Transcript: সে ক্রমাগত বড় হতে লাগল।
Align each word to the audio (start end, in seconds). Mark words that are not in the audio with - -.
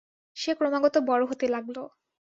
সে 0.37 0.51
ক্রমাগত 0.53 0.95
বড় 1.09 1.23
হতে 1.25 1.45
লাগল। 1.47 1.77